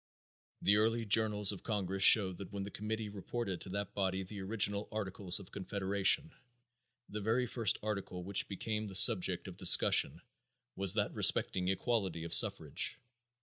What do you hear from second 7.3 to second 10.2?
first article which became the subject of discussion